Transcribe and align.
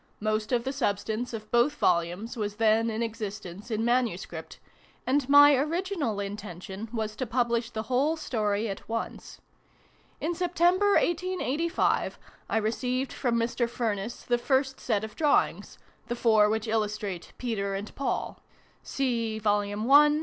Most 0.19 0.51
of 0.51 0.63
the 0.63 0.73
substance 0.73 1.31
of 1.31 1.51
both 1.51 1.75
Volumes 1.75 2.35
was 2.35 2.55
then 2.55 2.89
in 2.89 3.03
existence 3.03 3.69
in 3.69 3.85
manuscript: 3.85 4.57
and 5.05 5.29
my 5.29 5.53
original 5.53 6.19
intention 6.19 6.89
was 6.91 7.15
to 7.15 7.27
publish 7.27 7.69
the 7.69 7.83
whole 7.83 8.17
story 8.17 8.67
at 8.67 8.89
once. 8.89 9.41
In 10.19 10.33
September, 10.33 10.93
1885, 10.93 12.17
I 12.49 12.57
received 12.57 13.13
from 13.13 13.35
Mr. 13.35 13.69
Furniss 13.69 14.23
the 14.25 14.39
first 14.39 14.79
set 14.79 15.03
of 15.03 15.15
drawings 15.15 15.77
the 16.07 16.15
four 16.15 16.49
which 16.49 16.67
illustrate 16.67 17.33
"Peter 17.37 17.75
and 17.75 17.93
Paul" 17.93 18.41
(see 18.81 19.35
I. 19.35 19.39
pp. 19.47 20.19